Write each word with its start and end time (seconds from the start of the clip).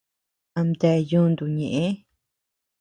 Amtea 0.59 0.97
yuntu 1.09 1.43
ñeʼë. 1.57 1.87